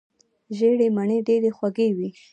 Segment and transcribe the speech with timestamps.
[0.57, 2.09] ژیړې مڼې ډیرې خوږې وي.